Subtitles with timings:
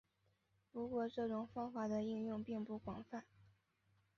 [0.71, 3.23] 不过这种方法的应用并不广泛。